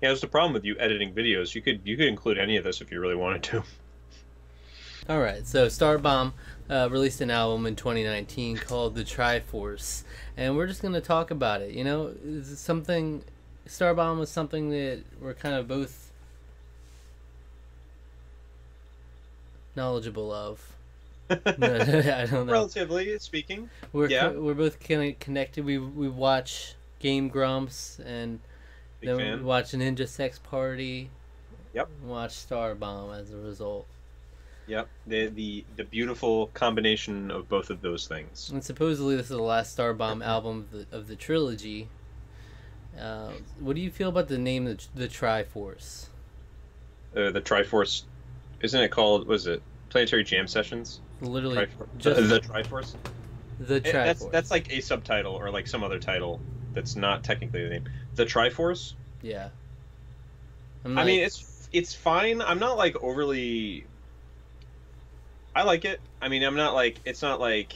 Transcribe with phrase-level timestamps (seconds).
[0.00, 1.54] Yeah, that's the problem with you editing videos.
[1.54, 3.62] You could you could include any of this if you really wanted to.
[5.08, 6.32] All right, so Starbomb
[6.68, 10.04] uh, released an album in 2019 called The Triforce,
[10.36, 11.72] and we're just gonna talk about it.
[11.72, 13.22] You know, it's something.
[13.66, 16.10] Starbomb was something that we're kind of both
[19.76, 20.72] knowledgeable of.
[21.30, 22.52] I don't know.
[22.52, 23.70] Relatively speaking.
[23.92, 24.30] We're yeah.
[24.30, 25.64] co- we're both kind of connected.
[25.64, 28.40] We we watch Game Grumps and
[29.00, 29.38] Big then fan.
[29.38, 31.10] we watch Ninja Sex Party.
[31.74, 31.88] Yep.
[32.04, 33.86] Watch Starbomb as a result.
[34.66, 34.88] Yep.
[35.06, 38.50] The the the beautiful combination of both of those things.
[38.52, 41.88] And supposedly this is the last Starbomb album of the, of the trilogy.
[42.98, 43.30] Uh,
[43.60, 46.06] what do you feel about the name the, the Triforce?
[47.16, 48.02] Uh, the Triforce,
[48.62, 49.26] isn't it called?
[49.26, 51.00] Was it Planetary Jam Sessions?
[51.20, 51.66] Literally,
[51.98, 52.94] just the Triforce.
[53.60, 53.92] the Eh, Triforce.
[53.92, 56.40] That's that's like a subtitle or like some other title
[56.74, 57.88] that's not technically the name.
[58.14, 58.94] The Triforce.
[59.22, 59.48] yeah.
[60.84, 62.40] I'm I mean, it's it's fine.
[62.40, 63.84] I'm not like overly.
[65.54, 66.00] I like it.
[66.22, 67.74] I mean, I'm not like it's not like.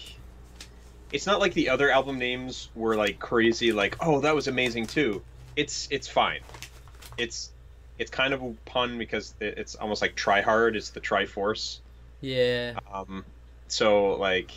[1.13, 3.73] It's not like the other album names were like crazy.
[3.73, 5.23] Like, oh, that was amazing too.
[5.55, 6.41] It's it's fine.
[7.19, 7.51] It's
[7.99, 11.79] it's kind of a pun because it's almost like try hard is the Triforce.
[12.21, 13.25] yeah, Um,
[13.69, 14.51] so like,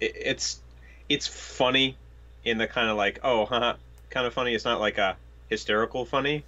[0.00, 0.60] it, it's
[1.08, 1.96] it's funny
[2.44, 3.74] in the kind of like oh, haha,
[4.10, 4.54] kind of funny.
[4.54, 5.16] It's not like a
[5.48, 6.44] hysterical funny,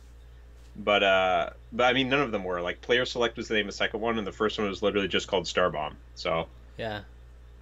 [0.77, 3.67] but uh, but I mean none of them were like Player Select was the name
[3.67, 5.95] of the second one, and the first one was literally just called Starbomb.
[6.15, 6.47] So
[6.79, 7.01] yeah.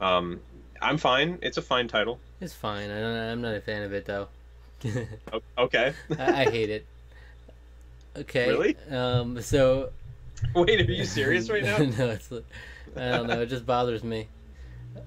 [0.01, 0.41] um,
[0.81, 1.39] I'm fine.
[1.43, 2.19] It's a fine title.
[2.41, 2.91] It's fine.
[2.91, 3.17] I don't.
[3.17, 4.29] I'm not a fan of it though.
[5.59, 5.93] Okay.
[6.17, 6.87] I, I hate it.
[8.17, 8.49] Okay.
[8.49, 8.77] Really?
[8.91, 9.41] Um.
[9.43, 9.91] So.
[10.55, 11.79] Wait, are you serious right now?
[11.99, 12.31] no, it's.
[12.97, 13.43] I don't know.
[13.43, 14.29] It just bothers me.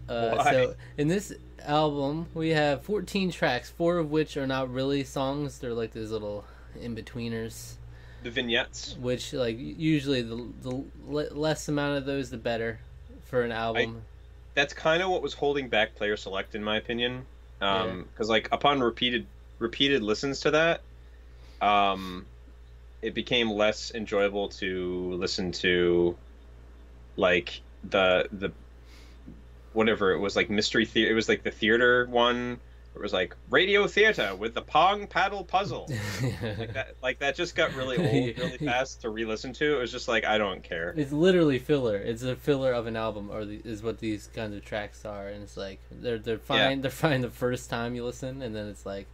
[0.08, 1.34] Uh, so in this
[1.66, 5.60] album, we have 14 tracks, four of which are not really songs.
[5.60, 6.46] They're like these little
[6.80, 7.74] in betweeners.
[8.24, 8.96] The vignettes.
[9.00, 12.80] Which like usually the the less amount of those, the better
[13.26, 14.04] for an album.
[14.54, 17.26] That's kind of what was holding back Player Select, in my opinion.
[17.62, 19.26] Um, because like upon repeated
[19.60, 20.82] repeated listens to that,
[21.62, 22.26] um,
[23.02, 26.18] it became less enjoyable to listen to,
[27.16, 28.52] like the the
[29.74, 31.12] whatever it was like mystery theater.
[31.12, 32.60] It was like the theater one.
[32.94, 35.90] It was like radio theater with the pong paddle puzzle.
[36.22, 39.78] like that, like that just got really old really fast to re-listen to.
[39.78, 40.94] It was just like I don't care.
[40.98, 41.96] It's literally filler.
[41.96, 45.30] It's a filler of an album, or the, is what these kinds of tracks are.
[45.30, 46.82] And it's like they're they're fine.
[46.82, 49.08] They're fine the first time you listen, and then it's like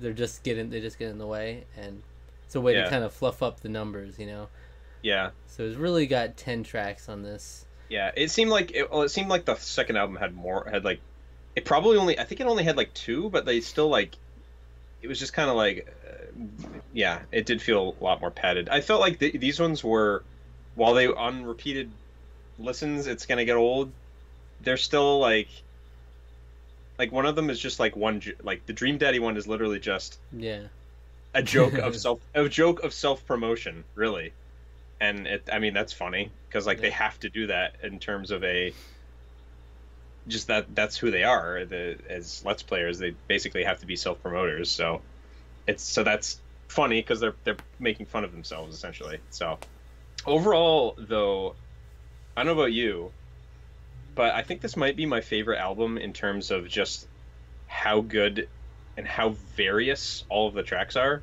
[0.00, 2.02] they're just getting they just get in the way, and
[2.44, 2.84] it's a way Yeah.
[2.84, 4.46] to kind of fluff up the numbers, you know.
[5.02, 5.30] Yeah.
[5.48, 7.64] So it's really got ten tracks on this.
[7.88, 10.84] Yeah, it seemed like it, well, it seemed like the second album had more had
[10.84, 11.00] like
[11.56, 14.16] it probably only I think it only had like two, but they still like
[15.02, 18.68] it was just kind of like uh, yeah, it did feel a lot more padded.
[18.68, 20.22] I felt like th- these ones were
[20.74, 21.90] while they on repeated
[22.58, 23.90] listens, it's gonna get old.
[24.60, 25.48] They're still like
[26.98, 29.78] like one of them is just like one like the Dream Daddy one is literally
[29.78, 30.64] just Yeah.
[31.32, 34.32] a joke of self a joke of self promotion really
[35.00, 38.30] and it i mean that's funny because like they have to do that in terms
[38.30, 38.72] of a
[40.26, 43.96] just that that's who they are the as let's players they basically have to be
[43.96, 45.00] self promoters so
[45.66, 49.58] it's so that's funny because they're they're making fun of themselves essentially so.
[50.26, 51.54] Overall though
[52.36, 53.12] i don't know about you
[54.14, 57.06] but i think this might be my favorite album in terms of just
[57.68, 58.48] how good
[58.98, 61.22] and how various all of the tracks are.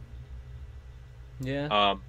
[1.41, 1.67] Yeah.
[1.67, 2.01] um,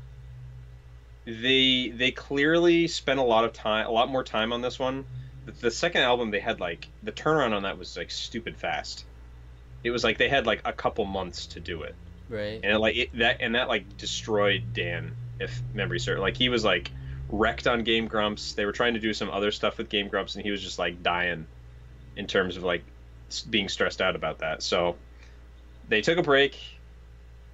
[1.27, 5.05] they they clearly spent a lot of time, a lot more time on this one.
[5.45, 9.05] The, the second album, they had like the turnaround on that was like stupid fast.
[9.83, 11.95] It was like they had like a couple months to do it,
[12.29, 12.61] right.
[12.63, 16.21] and it, like it, that and that like destroyed Dan, if memory serves.
[16.21, 16.91] Like he was like
[17.29, 18.53] wrecked on Game Grumps.
[18.53, 20.79] They were trying to do some other stuff with Game Grumps, and he was just
[20.79, 21.47] like dying
[22.15, 22.85] in terms of like
[23.51, 24.63] being stressed out about that.
[24.63, 24.97] So
[25.89, 26.57] they took a break.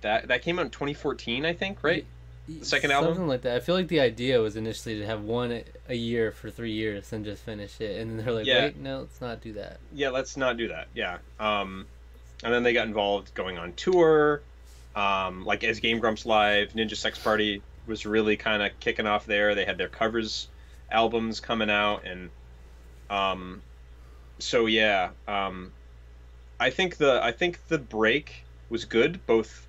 [0.03, 2.05] That that came out in 2014, I think, right?
[2.49, 3.11] The second album?
[3.15, 3.57] Something like that.
[3.57, 7.13] I feel like the idea was initially to have one a- year for three years
[7.13, 8.65] and just finish it, and then they're like, Yeah.
[8.65, 10.89] "Wait, no, let's not do that." yeah, let's not do that.
[10.95, 11.19] Yeah.
[11.39, 11.87] Um,
[12.43, 14.43] and then they got involved going on tour,
[14.97, 19.25] um, like as Game Grumps Live, Ninja Sex Party was really kind of kicking off
[19.27, 19.55] there.
[19.55, 20.49] They had their covers
[20.91, 22.31] albums coming out, and
[23.09, 23.63] um,
[24.41, 25.73] so yeah, um,
[26.59, 29.67] I think the I think the break was good both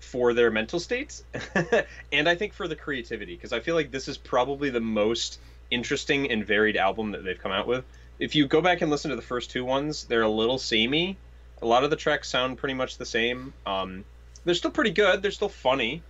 [0.00, 1.22] for their mental states
[2.12, 5.38] and I think for the creativity because I feel like this is probably the most
[5.70, 7.84] interesting and varied album that they've come out with
[8.20, 11.16] if you go back and listen to the first two ones, they're a little samey.
[11.62, 13.54] A lot of the tracks sound pretty much the same.
[13.66, 14.04] Um,
[14.44, 15.22] they're still pretty good.
[15.22, 16.02] They're still funny.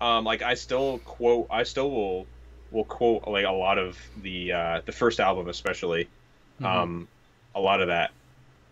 [0.00, 2.26] Um, like I still quote, I still will
[2.72, 6.08] will quote like a lot of the uh, the first album, especially.
[6.60, 6.66] Mhm.
[6.66, 7.08] Um,
[7.54, 8.10] a lot of that.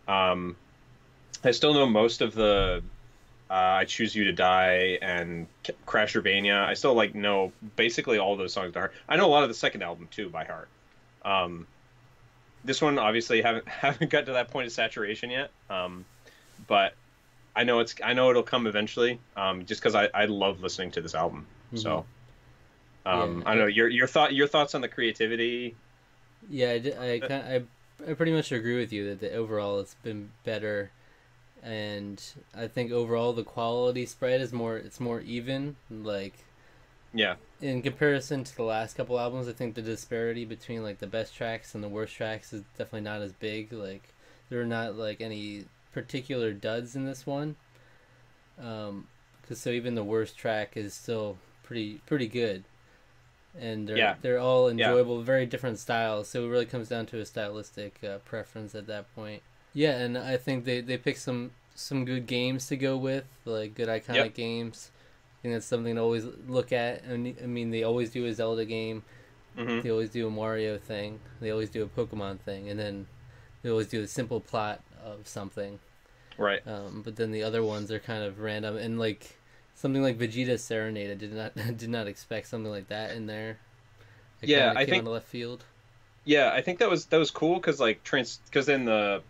[0.09, 0.57] Um,
[1.45, 2.83] I still know most of the
[3.53, 8.37] uh, "I Choose You to Die" and K- "Crasherbania." I still like know basically all
[8.37, 8.95] those songs by heart.
[9.09, 10.69] I know a lot of the second album too by heart.
[11.25, 11.67] Um,
[12.65, 15.51] this one obviously haven't haven't got to that point of saturation yet.
[15.69, 16.05] Um,
[16.67, 16.95] but
[17.55, 19.21] I know it's I know it'll come eventually.
[19.37, 21.47] Um, just because I, I love listening to this album.
[21.75, 22.07] So.
[23.05, 23.51] Um, Yeah.
[23.51, 25.75] I know your your thought your thoughts on the creativity.
[26.49, 27.67] Yeah, I, I, kind
[28.07, 30.91] I, I pretty much agree with you that the, overall it's been better,
[31.63, 32.23] and
[32.55, 35.77] I think overall the quality spread is more it's more even.
[35.91, 36.45] Like
[37.15, 41.07] Yeah, in comparison to the last couple albums, I think the disparity between like the
[41.07, 43.73] best tracks and the worst tracks is definitely not as big.
[43.73, 44.03] Like
[44.49, 47.57] there are not like any particular duds in this one.
[48.59, 49.09] Um,
[49.47, 52.65] cause so even the worst track is still pretty pretty good,
[53.59, 54.15] and they're Yeah.
[54.23, 54.97] they're all Yeah.
[54.97, 56.29] enjoyable, very different styles.
[56.29, 59.43] So it really comes down to a stylistic uh, preference at that point.
[59.75, 63.75] Yeah, and I think they they pick some some good games to go with, like
[63.75, 64.35] good iconic Yep.
[64.35, 64.91] games.
[64.95, 67.03] I think that's something to always look at.
[67.05, 69.03] And I mean, they always do a Zelda game.
[69.57, 71.19] hmm They always do a Mario thing.
[71.41, 73.07] They always do a Pokemon thing, and then
[73.63, 75.79] they always do a simple plot of something.
[76.39, 76.61] right.
[76.67, 79.37] Um, but then the other ones are kind of random and like
[79.75, 81.11] something like Vegeta's Serenade.
[81.11, 83.59] I did not did not expect something like that in there.
[84.43, 85.65] It Yeah, I came think- left field.
[86.25, 89.23] Yeah, I think that was that was cool because like trans because in the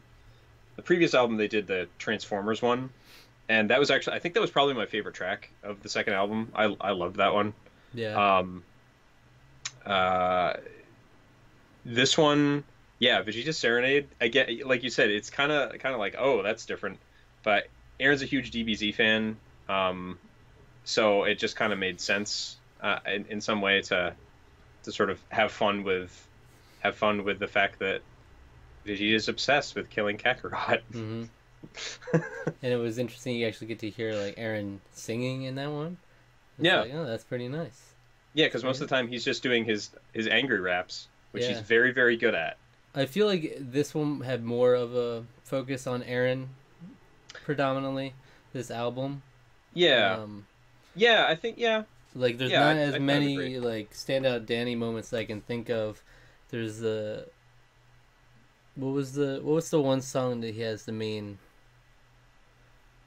[0.77, 2.91] the previous album they did the Transformers one,
[3.49, 6.15] and that was actually I think that was probably my favorite track of the second
[6.15, 6.53] album.
[6.55, 7.55] I I loved that one.
[7.95, 8.39] Yeah.
[8.39, 8.65] Um.
[9.85, 10.55] Uh.
[11.85, 12.63] This one,
[13.01, 14.07] yeah, Vegeta Serenade.
[14.21, 16.99] I get like you said, it's kind of kind of like oh that's different,
[17.43, 17.67] but
[17.99, 19.37] Aaron's a huge DBZ fan,
[19.69, 20.19] um,
[20.85, 24.15] so it just kind of made sense uh, in, in some way to
[24.85, 26.29] to sort of have fun with
[26.81, 28.03] have fun with the fact that
[28.87, 30.81] Vegeta's obsessed with killing Kakarot.
[30.93, 31.25] hmm
[32.13, 33.37] and it was interesting.
[33.37, 35.97] You actually get to hear like Aaron singing in that one.
[36.59, 36.81] It's Yeah.
[36.81, 37.81] Like, oh, that's pretty nice.
[38.35, 41.61] yeah, because most of the time he's just doing his his angry raps, which he's
[41.61, 42.57] very very good at.
[42.95, 46.49] I feel like this one had more of a focus on Aaron,
[47.45, 48.15] predominantly.
[48.53, 49.23] This album.
[49.73, 50.47] Yeah, Um,
[50.95, 51.85] yeah, I think yeah.
[52.15, 55.41] Like there's Yeah, not I- as I many like standout Danny moments that I can
[55.41, 56.03] think of.
[56.51, 57.29] There's the
[58.75, 61.39] what was the what was the one song that he has the main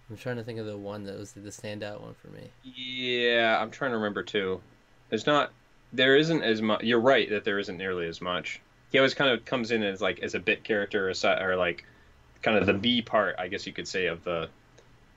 [0.09, 2.51] I'm trying to think of the one that was the standout one for me.
[2.63, 4.61] Yeah, I'm trying to remember too.
[5.09, 5.51] There's not,
[5.93, 6.83] there isn't as much.
[6.83, 8.61] You're right that there isn't nearly as much.
[8.91, 11.85] He always kind of comes in as like as a bit character, or, or like
[12.43, 14.47] kind of the B part, I guess you could say, of the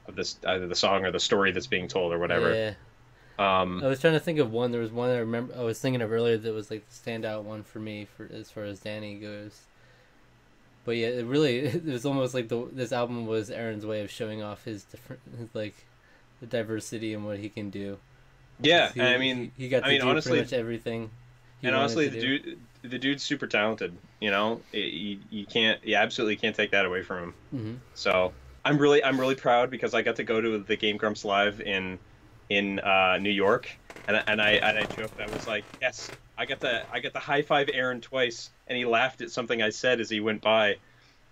[0.06, 2.54] of this either the song or the story that's being told or whatever.
[2.54, 2.72] Yeah.
[3.38, 4.72] Um, I was trying to think of one.
[4.72, 7.42] There was one I remember I was thinking of earlier that was like the standout
[7.42, 9.60] one for me for as far as Danny goes.
[10.88, 14.11] But yeah, it really it was almost like the this album was Aaron's way of
[14.11, 15.75] showing off his different his, like
[16.40, 17.99] the diversity and what he can do.
[18.58, 21.11] yeah, He, I mean, he, he got to I mean, do honestly- pretty much everything.
[21.62, 22.38] and honestly, the do.
[22.38, 22.58] dude,
[22.90, 23.93] the dude's super talented.
[24.19, 27.34] You know, It- you, you can't, you absolutely can't take that away from him.
[27.50, 28.32] hmm So
[28.64, 31.61] I'm really I'm really proud because I got to go to the Game Grumps live
[31.61, 31.99] in
[32.49, 33.69] in uh, New York,
[34.06, 37.01] and I- and I and I joked I was like, yes, I got the I
[37.01, 40.20] got the high five Aaron twice, and he laughed at something I said as he
[40.20, 40.77] went by,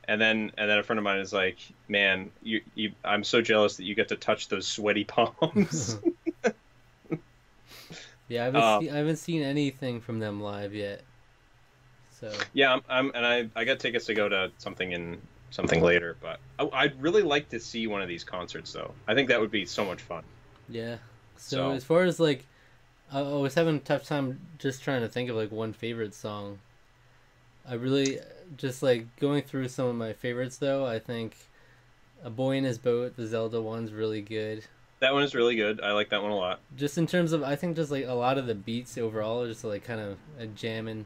[0.09, 1.59] and then and then a friend of mine is like,
[1.89, 5.99] man, you, you I'm so jealous that you get to touch those sweaty palms.
[8.29, 11.03] Yeah, I haven't, Um, seen, I haven't seen anything from them live yet.
[12.21, 15.21] So yeah, I'm, I'm and I I got tickets to go to something in
[15.51, 18.93] something later, but I, I'd really like to see one of these concerts though.
[19.07, 20.25] I think that would be so much fun.
[20.69, 20.97] yeah.
[21.37, 22.47] So, So- as far as like,
[23.13, 26.13] I, I was having a tough time just trying to think of like one favorite
[26.15, 26.59] song.
[27.69, 28.19] I really
[28.57, 30.87] just like going through some of my favorites though.
[30.87, 31.37] I think
[32.23, 34.65] "A Boy and His Boat," the Zelda one's really good.
[35.01, 35.81] That one is really good.
[35.81, 36.61] I like that one a lot.
[36.75, 39.49] Just in terms of, I think just like a lot of the beats overall are
[39.49, 41.05] just like kind of a jam and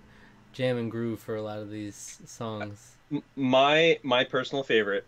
[0.53, 2.97] jam and groove for a lot of these songs.
[3.35, 5.05] My my personal favorite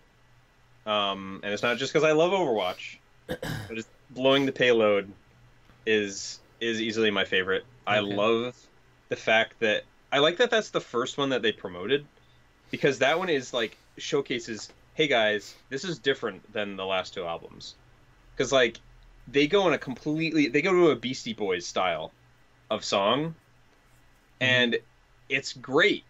[0.87, 2.97] um and it's not just because i love overwatch
[3.27, 5.11] but it's blowing the payload
[5.87, 8.57] is is easily my favorite i love
[9.09, 12.05] the fact that i like that that's the first one that they promoted
[12.73, 17.25] because that one is like showcases hey guys this is different than the last two
[17.25, 17.77] albums.
[18.35, 18.81] Because like
[19.29, 22.11] they go in a completely they go to a beastie boys style
[22.69, 23.37] of song
[24.41, 24.77] and
[25.29, 26.03] it's great.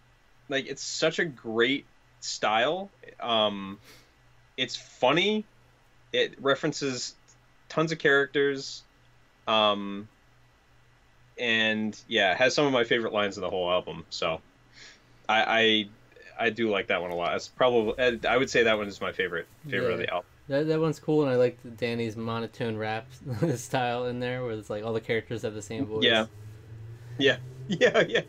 [0.48, 1.84] Like it's such a great
[2.20, 2.90] style.
[3.20, 3.78] Um
[4.56, 5.44] it's funny.
[6.12, 7.14] It references
[7.68, 8.82] tons of characters.
[9.46, 10.08] Um,
[11.38, 14.04] and yeah, has some of my favorite lines of the whole album.
[14.10, 14.40] So,
[15.28, 15.88] I I,
[16.42, 17.34] I do like that one a lot.
[17.36, 17.94] It's probably
[18.26, 19.92] I would say that one is my favorite favorite Yeah.
[19.94, 20.26] of the album.
[20.48, 23.06] That, that one's cool, and I like Danny's monotone rap
[23.56, 26.04] style in there, where it's like all the characters have the same voice.
[26.04, 26.26] Yeah.
[27.18, 27.36] Yeah,
[27.68, 28.22] yeah, yeah.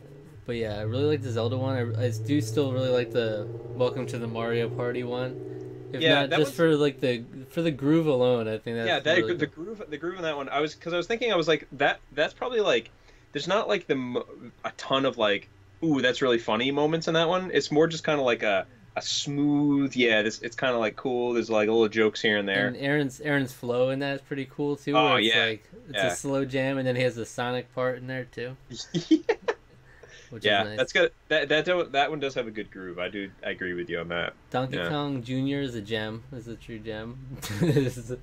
[0.46, 1.96] But yeah, I really like the Zelda one.
[1.98, 5.89] I, I do still really like the Welcome to the Mario Party one.
[5.93, 9.00] If Yeah, not just for like the for the groove alone, I think that's yeah,
[9.00, 10.50] that really the groove, the groove in that one.
[10.50, 12.89] I was because I was thinking, I was like, that that's probably like,
[13.32, 14.24] there's not like the
[14.65, 15.50] a ton of like,
[15.84, 17.52] ooh, that's really funny moments in that one.
[17.54, 20.22] It's more just kind of like a a smooth, yeah.
[20.22, 21.34] This it's kind of like cool.
[21.34, 22.68] There's like little jokes here and there.
[22.68, 24.96] And Aaron's Aaron's flow in that is pretty cool too.
[24.96, 26.08] Oh, it's yeah, like it's yeah.
[26.08, 30.63] a slow jam, and then he has the Sonic part in there too, which yeah,
[30.63, 30.78] is nice.
[30.78, 31.12] that's good.
[31.30, 33.00] That that that one does have a good groove.
[33.00, 33.32] I do.
[33.46, 34.34] I agree with you on that.
[34.52, 34.90] Donkey yeah.
[34.90, 35.62] Kong Jr.
[35.62, 36.24] is a gem.
[36.32, 37.18] Is a true gem.
[37.60, 38.20] this is the,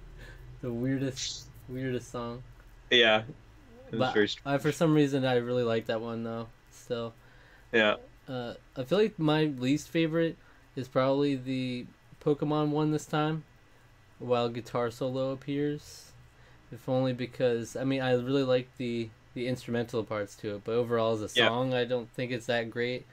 [0.63, 2.43] the weirdest weirdest song.
[2.91, 3.23] Yeah.
[3.93, 4.13] But
[4.63, 6.47] for some reason, I really like that one though.
[6.71, 7.13] Still,
[7.73, 7.97] yeah.
[8.29, 10.37] uh, I feel like my least favorite
[10.77, 11.87] is probably the
[12.25, 13.45] Pokemon one this time,
[14.19, 16.13] while guitar solo appears.
[16.73, 20.73] If only because I mean I really like the the instrumental parts to it, but
[20.73, 21.49] overall as a Yeah.
[21.49, 23.07] song, I don't think it's that great.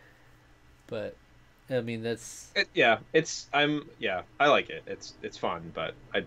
[0.87, 1.15] But
[1.69, 2.99] I mean that's It, yeah.
[3.13, 4.23] It's I'm yeah.
[4.39, 4.83] I like it.
[4.87, 6.25] It's it's fun, but I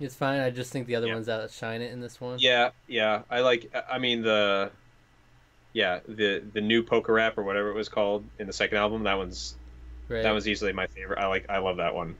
[0.00, 0.40] it's fine.
[0.40, 1.14] I just think the other Yeah.
[1.14, 2.38] ones outshine it in this one.
[2.38, 3.22] Yeah, yeah.
[3.30, 3.70] I like.
[3.90, 4.70] I mean the.
[5.78, 9.04] Yeah, the the new Pokerap or whatever it was called in the second album.
[9.04, 9.54] That one's
[10.08, 10.24] right.
[10.24, 11.20] that was easily my favorite.
[11.20, 11.46] I like.
[11.48, 12.16] I love that one.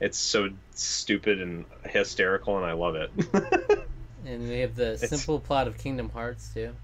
[0.00, 3.10] It's so stupid and hysterical, and I love it.
[4.24, 6.74] and we have the It's- simple plot of Kingdom Hearts too.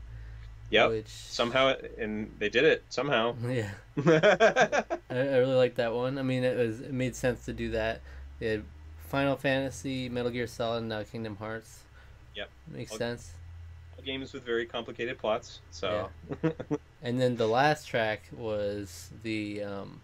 [0.68, 3.34] Yeah, Which Somehow, it- and they did it somehow.
[3.48, 3.70] yeah.
[4.06, 6.18] I, I really like that one.
[6.18, 8.02] I mean, it was it made sense to do that.
[8.38, 8.64] They had
[9.08, 11.84] Final Fantasy, Metal Gear Solid, and now Kingdom Hearts.
[12.34, 12.50] Yep.
[12.68, 12.98] makes Okay.
[12.98, 13.32] sense.
[14.04, 15.60] Games with very complicated plots.
[15.70, 16.08] So.
[17.02, 20.00] And then the last track was the um,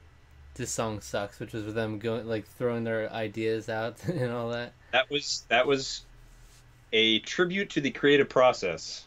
[0.55, 4.51] "This Song Sucks," which was with them going like throwing their ideas out and all
[4.51, 4.73] that.
[4.93, 6.03] that was that was
[6.93, 9.05] a tribute to the creative process.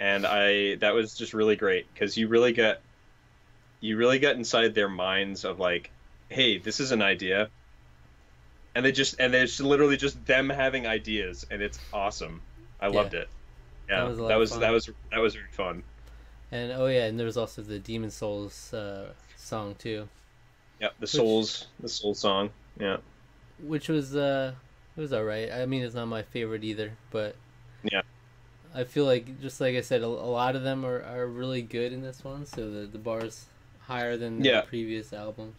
[0.00, 2.82] And i that was just really great because you really get
[3.80, 5.90] you really get inside their minds of like
[6.28, 7.48] hey this is an idea.
[8.74, 12.42] And they just and it's literally just them having ideas and it's awesome.
[12.80, 13.28] I loved it
[13.88, 14.58] yeah That was that was fun.
[14.58, 15.82] that was that was fun
[16.50, 20.08] And oh yeah, and there was also the Demon's Souls uh, song too,
[20.80, 22.98] yeah the souls the soul song yeah
[23.58, 24.54] which was uh,
[24.96, 25.50] it was alright.
[25.52, 27.36] I mean, it's not my favorite either, but
[27.82, 28.02] Yeah.
[28.74, 31.62] I feel like just like I said, a, a lot of them are, are really
[31.62, 33.46] good in this one, so the the bar's
[33.80, 34.52] higher than Yeah.
[34.52, 35.54] the previous albums.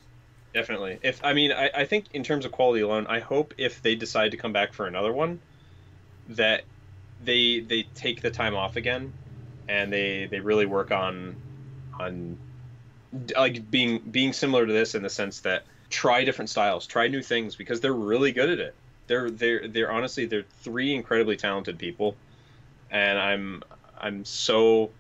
[0.54, 1.00] Definitely.
[1.04, 3.96] If I mean, I, I think in terms of quality alone, I hope if they
[3.96, 5.42] decide to come back for another one,
[6.28, 6.66] that
[7.24, 9.14] they they take the time off again,
[9.68, 11.36] and they they really work on
[12.00, 12.38] on
[13.36, 17.22] like being being similar to this in the sense that try different styles, try new
[17.22, 18.76] things because they're really good at it.
[19.08, 22.16] They're they're they're honestly they're three incredibly talented people,
[22.92, 23.64] and I'm
[24.00, 24.92] I'm so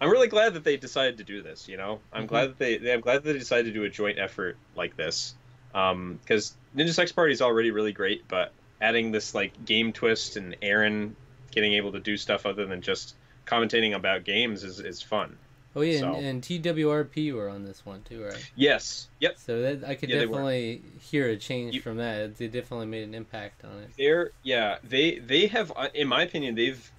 [0.00, 1.68] I'm really glad that they decided to do this.
[1.68, 2.28] You know, I'm Mhm.
[2.28, 4.96] glad that they, they I'm glad that they decided to do a joint effort like
[4.96, 5.34] this.
[5.72, 10.56] Because Ninja Sex Party is already really great, but adding this like game twist and
[10.62, 11.14] Aaron
[11.50, 13.14] getting able to do stuff other than just
[13.46, 15.36] commentating about games is, is fun.
[15.74, 18.50] Oh yeah, So- and, and TWRP were on this one too, right?
[18.56, 19.08] Yes.
[19.20, 19.38] Yep.
[19.38, 22.36] So that I could Yeah, definitely hear a change You- from that.
[22.38, 23.90] They definitely made an impact on it.
[23.96, 26.90] They're yeah they they have uh, in my opinion they've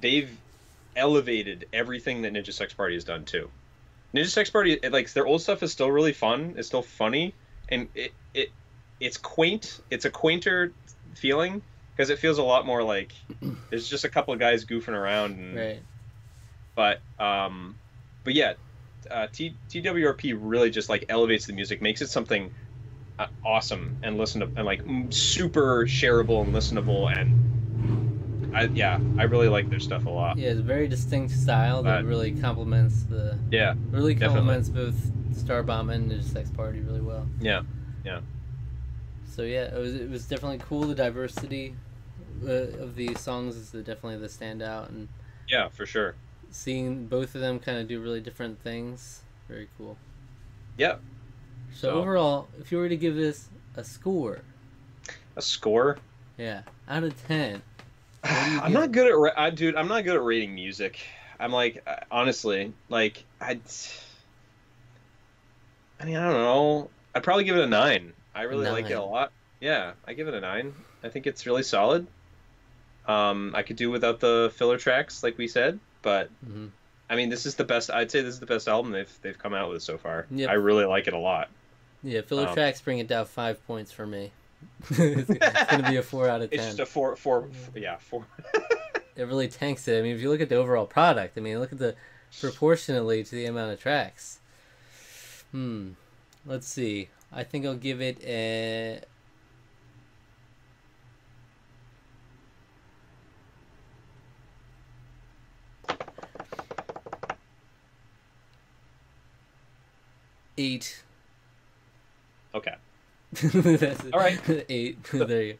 [0.00, 0.30] they've
[0.96, 3.50] elevated everything that Ninja Sex Party has done too.
[4.14, 6.54] Ninja Sex Party like their old stuff is still really fun.
[6.56, 7.34] It's still funny
[7.68, 8.50] and it it
[9.00, 9.80] it's quaint.
[9.90, 10.72] It's a quainter
[11.14, 11.62] feeling
[12.00, 13.12] because it feels a lot more like
[13.68, 15.82] there's just a couple of guys goofing around and Right.
[16.74, 17.76] but um
[18.24, 18.54] but yeah
[19.10, 22.54] uh, T- TWRP really just like elevates the music makes it something
[23.18, 24.80] uh, awesome and listen to and like
[25.10, 30.52] super shareable and listenable and I yeah I really like their stuff a lot Yeah,
[30.52, 34.94] it's a very distinct style that But- really complements the yeah really complements both
[35.34, 37.26] Starbomb and Ninja Sex Party really well.
[37.40, 37.60] Yeah,
[38.06, 38.20] yeah
[39.26, 40.82] So yeah, it was it was definitely cool.
[40.82, 41.74] The diversity
[42.46, 45.08] uh, of the songs is the, definitely the standout, and
[45.48, 46.14] yeah for sure.
[46.50, 49.96] seeing both of them kind of do really different things, very cool.
[50.76, 50.96] yeah.
[51.72, 54.40] So, So- overall, if you were to give this a score,
[55.36, 55.98] a score?
[56.36, 57.62] Yeah, out of ten,
[58.24, 60.98] I'm not good at ra- I, dude I'm not good at rating music.
[61.38, 63.58] I'm like uh, honestly like I
[66.00, 66.90] I mean I don't know.
[67.14, 68.12] I'd probably give it a nine.
[68.34, 69.32] I really like it a lot.
[69.60, 70.74] Yeah I give it a nine.
[71.02, 72.06] I think it's really solid
[73.10, 76.66] Um, I could do without the filler tracks, like we said, but hmm
[77.08, 77.90] I mean, this is the best.
[77.90, 80.26] I'd say this is the best album they've they've come out with so far.
[80.30, 80.48] Yep.
[80.48, 81.48] I really like it a lot.
[82.04, 84.30] Yeah, filler Um, tracks bring it down five points for me.
[84.90, 86.60] it's, it's gonna be a four out of ten.
[86.60, 88.24] It's just a four, four, yeah, four.
[89.16, 89.98] It really tanks it.
[89.98, 91.94] I mean, if you look at the overall product, I mean, look at the
[92.40, 94.38] proportionally to the amount of tracks.
[95.50, 95.90] Hmm.
[96.46, 97.08] Let's see.
[97.32, 99.00] I think I'll give it a.
[110.60, 111.02] Eight.
[112.54, 112.74] Okay.
[114.12, 114.38] All right.
[114.68, 115.02] Eight.
[115.12, 115.58] there you go.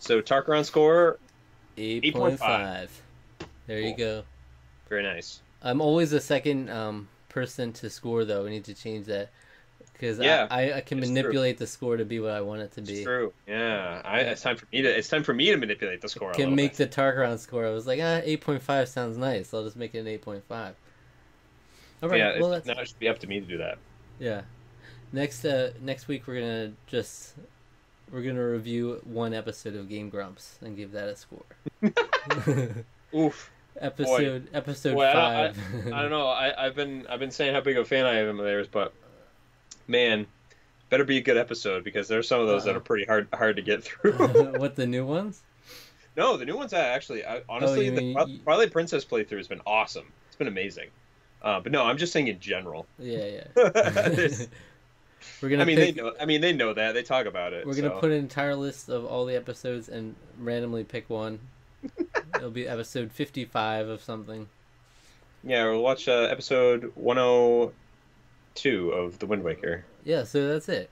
[0.00, 1.18] So Tarkaron score,
[1.78, 2.90] Eight point five.
[3.68, 4.24] There you go.
[4.88, 5.40] very nice.
[5.62, 8.42] I'm always the second um, person to score, though.
[8.44, 9.30] We need to change that
[9.92, 11.14] because Yeah, I, I, I can it's true.
[11.14, 13.04] manipulate the score to be what I want it to It's be.
[13.04, 13.32] true.
[13.46, 14.88] Yeah, I, it's time for me to.
[14.98, 16.32] It's time for me to manipulate the score.
[16.32, 16.90] a Can make bit.
[16.90, 17.66] the Tarkaron score.
[17.66, 19.54] I was like, ah, eight point five sounds nice.
[19.54, 20.74] I'll just make it an eight point five.
[22.02, 22.18] All right.
[22.18, 23.76] yeah, well, it's, now it should be up to me to do that.
[24.20, 24.42] Yeah.
[25.12, 27.34] Next uh next week we're gonna just
[28.12, 31.42] we're gonna review one episode of Game Grumps and give that a score.
[33.14, 33.50] Oof.
[33.80, 35.92] episode episode Boy, I don't- five.
[35.92, 36.26] I don't know.
[36.28, 38.66] I, I've been I've been saying how big of a fan I am of theirs,
[38.70, 38.92] but
[39.88, 40.26] man,
[40.90, 42.76] better be a good episode because there's some of those that Uh-oh.
[42.78, 44.12] are pretty hard hard to get through.
[44.58, 45.42] what the new ones?
[46.16, 49.04] no, the new ones I actually I, honestly Oh, you the mean- Twi- Twilight Princess
[49.04, 50.06] playthrough has been awesome.
[50.28, 50.88] It's been amazing.
[51.42, 52.86] Uh, but no, I'm just saying in general.
[52.98, 53.66] Yeah, yeah.
[55.42, 56.12] We're gonna I mean, pick, they know.
[56.20, 57.66] I mean, they know that they talk about it.
[57.66, 61.40] We're gonna put an entire list of all the episodes and randomly pick one.
[62.36, 64.48] It'll be episode fifty-five of something.
[65.42, 69.86] Yeah, we'll watch uh, episode 102 of The Wind Waker.
[70.04, 70.90] Yeah, so that's it.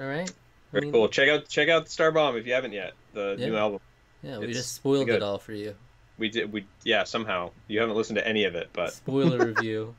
[0.00, 0.28] All right.
[0.74, 1.08] I mean, cool.
[1.08, 2.94] Check out check out Starbomb if you haven't yet.
[3.14, 3.46] The Yeah.
[3.46, 3.80] new album.
[4.22, 5.74] Yeah, we It's just spoiled it all for you.
[6.18, 9.94] We did we yeah somehow you haven't listened to any of it, but Spoiler review.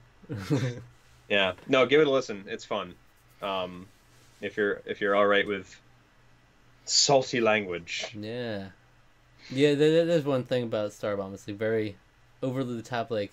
[1.30, 2.46] yeah no give it a listen.
[2.48, 2.94] It's fun.
[3.42, 3.88] Um,
[4.42, 5.80] if you're if you're all right with
[6.86, 8.08] salty language.
[8.20, 8.70] yeah,
[9.50, 9.76] yeah.
[9.76, 11.34] There, there- there's one thing about Starbomb.
[11.34, 11.96] It's like very
[12.42, 13.32] over the top, like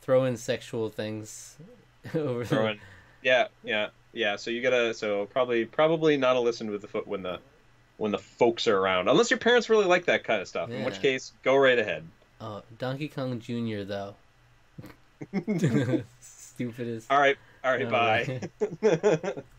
[0.00, 1.56] throw in sexual things.
[2.14, 2.80] over Throwing,
[3.22, 4.36] yeah yeah yeah.
[4.36, 7.38] So you gotta so probably probably not a listen with the foot when the
[7.96, 10.68] when the folks are around unless your parents really like that kind of stuff.
[10.70, 12.04] In which case, go right ahead.
[12.44, 13.84] Oh, Donkey Kong Jr.
[13.84, 14.16] though.
[16.20, 17.10] Stupidest.
[17.10, 17.38] All right.
[17.64, 17.86] All right.
[17.86, 19.42] All bye.